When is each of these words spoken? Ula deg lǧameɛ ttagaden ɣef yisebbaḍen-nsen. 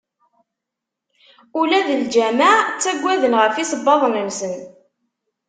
Ula 1.59 1.79
deg 1.87 1.97
lǧameɛ 2.05 2.53
ttagaden 2.69 3.37
ɣef 3.41 3.55
yisebbaḍen-nsen. 3.57 4.53